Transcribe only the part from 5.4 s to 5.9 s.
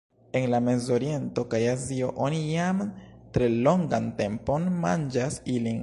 ilin.